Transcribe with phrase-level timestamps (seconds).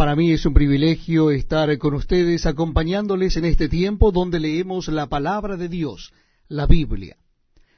[0.00, 5.08] Para mí es un privilegio estar con ustedes acompañándoles en este tiempo donde leemos la
[5.08, 6.14] palabra de Dios,
[6.48, 7.18] la Biblia.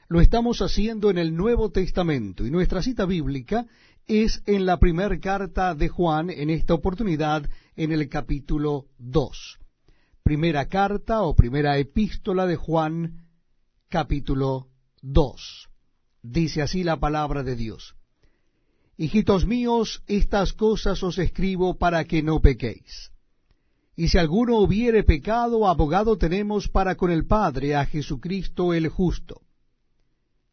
[0.07, 3.65] Lo estamos haciendo en el Nuevo Testamento y nuestra cita bíblica
[4.07, 7.43] es en la primera carta de Juan, en esta oportunidad
[7.75, 9.59] en el capítulo 2.
[10.23, 13.27] Primera carta o primera epístola de Juan,
[13.89, 14.69] capítulo
[15.01, 15.67] 2.
[16.21, 17.97] Dice así la palabra de Dios.
[18.97, 23.11] Hijitos míos, estas cosas os escribo para que no pequéis.
[23.95, 29.41] Y si alguno hubiere pecado, abogado tenemos para con el Padre a Jesucristo el justo.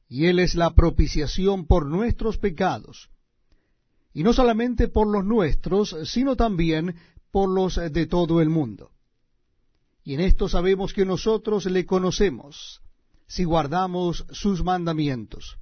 [0.09, 3.11] Y Él es la propiciación por nuestros pecados.
[4.13, 6.97] Y no solamente por los nuestros, sino también
[7.31, 8.91] por los de todo el mundo.
[10.03, 12.81] Y en esto sabemos que nosotros le conocemos,
[13.27, 15.59] si guardamos sus mandamientos.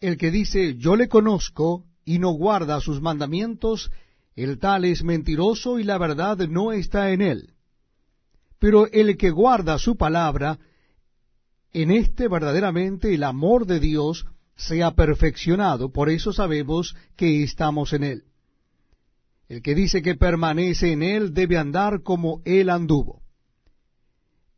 [0.00, 3.90] El que dice yo le conozco y no guarda sus mandamientos,
[4.36, 7.54] el tal es mentiroso y la verdad no está en él.
[8.58, 10.58] Pero el que guarda su palabra,
[11.72, 17.92] en este verdaderamente el amor de Dios se ha perfeccionado, por eso sabemos que estamos
[17.92, 18.24] en él.
[19.48, 23.22] El que dice que permanece en él debe andar como él anduvo.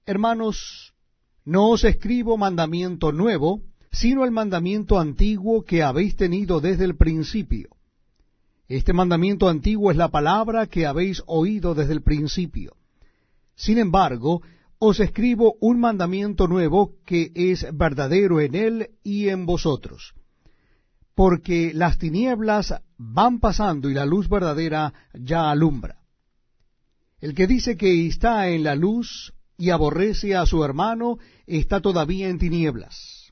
[0.04, 0.94] Hermanos,
[1.44, 3.62] no os escribo mandamiento nuevo,
[3.98, 7.70] sino el mandamiento antiguo que habéis tenido desde el principio.
[8.68, 12.76] Este mandamiento antiguo es la palabra que habéis oído desde el principio.
[13.54, 14.42] Sin embargo,
[14.78, 20.12] os escribo un mandamiento nuevo que es verdadero en él y en vosotros.
[21.14, 26.02] Porque las tinieblas van pasando y la luz verdadera ya alumbra.
[27.18, 31.16] El que dice que está en la luz y aborrece a su hermano
[31.46, 33.25] está todavía en tinieblas.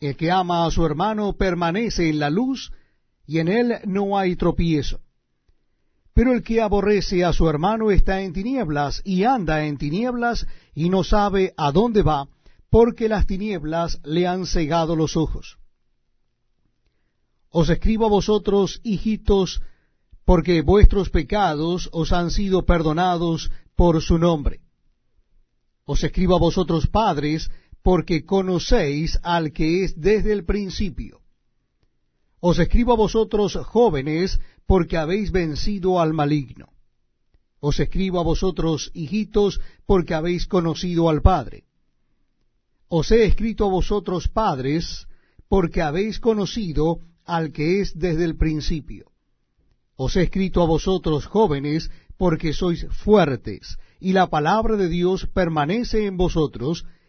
[0.00, 2.72] El que ama a su hermano permanece en la luz,
[3.26, 5.00] y en él no hay tropiezo.
[6.12, 10.88] Pero el que aborrece a su hermano está en tinieblas, y anda en tinieblas, y
[10.88, 12.28] no sabe a dónde va,
[12.70, 15.58] porque las tinieblas le han cegado los ojos.
[17.50, 19.62] Os escribo a vosotros, hijitos,
[20.24, 24.60] porque vuestros pecados os han sido perdonados por su nombre.
[25.84, 27.50] Os escribo a vosotros, padres,
[27.86, 31.20] porque conocéis al que es desde el principio.
[32.40, 36.66] Os escribo a vosotros jóvenes, porque habéis vencido al maligno.
[37.60, 41.62] Os escribo a vosotros hijitos, porque habéis conocido al Padre.
[42.88, 45.06] Os he escrito a vosotros padres,
[45.48, 49.12] porque habéis conocido al que es desde el principio.
[49.94, 56.06] Os he escrito a vosotros jóvenes, porque sois fuertes, y la palabra de Dios permanece
[56.06, 56.84] en vosotros,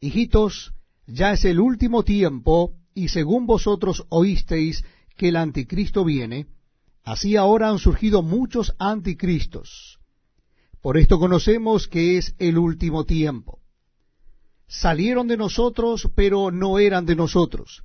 [0.00, 0.74] Hijitos,
[1.06, 4.84] ya es el último tiempo, y según vosotros oísteis
[5.16, 6.46] que el anticristo viene,
[7.02, 9.98] así ahora han surgido muchos anticristos.
[10.82, 13.60] Por esto conocemos que es el último tiempo.
[14.68, 17.82] Salieron de nosotros, pero no eran de nosotros,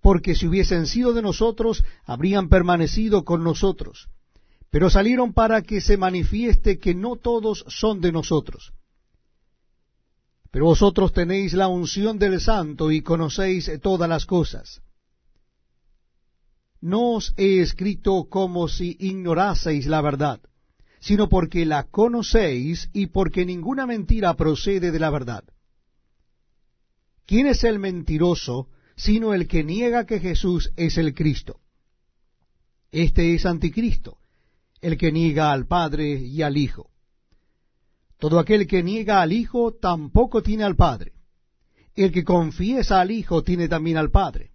[0.00, 4.08] porque si hubiesen sido de nosotros, habrían permanecido con nosotros.
[4.70, 8.72] Pero salieron para que se manifieste que no todos son de nosotros.
[10.50, 14.82] Pero vosotros tenéis la unción del Santo y conocéis todas las cosas.
[16.80, 20.40] No os he escrito como si ignoraseis la verdad,
[20.98, 25.44] sino porque la conocéis y porque ninguna mentira procede de la verdad.
[27.26, 31.60] ¿Quién es el mentiroso sino el que niega que Jesús es el Cristo?
[32.90, 34.18] Este es anticristo,
[34.80, 36.89] el que niega al Padre y al Hijo.
[38.20, 41.12] Todo aquel que niega al Hijo tampoco tiene al Padre.
[41.94, 44.52] El que confiesa al Hijo tiene también al Padre.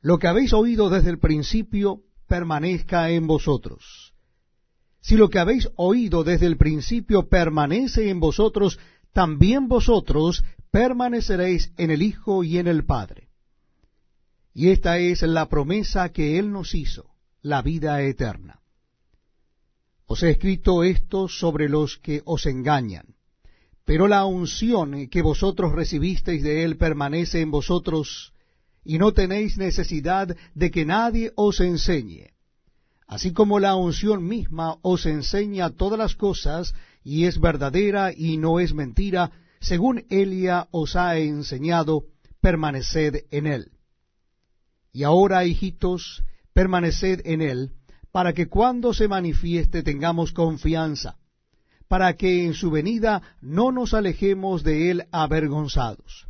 [0.00, 4.14] Lo que habéis oído desde el principio permanezca en vosotros.
[5.00, 8.78] Si lo que habéis oído desde el principio permanece en vosotros,
[9.12, 13.28] también vosotros permaneceréis en el Hijo y en el Padre.
[14.54, 17.10] Y esta es la promesa que Él nos hizo,
[17.42, 18.62] la vida eterna.
[20.06, 23.16] Os he escrito esto sobre los que os engañan.
[23.84, 28.32] Pero la unción que vosotros recibisteis de él permanece en vosotros,
[28.84, 32.36] y no tenéis necesidad de que nadie os enseñe.
[33.06, 36.74] así como la unción misma os enseña todas las cosas,
[37.04, 39.30] y es verdadera y no es mentira,
[39.60, 42.04] según Elia os ha enseñado,
[42.40, 43.70] permaneced en él.
[44.92, 47.72] Y ahora, hijitos, permaneced en él,
[48.16, 51.18] para que cuando se manifieste tengamos confianza,
[51.86, 56.26] para que en su venida no nos alejemos de él avergonzados.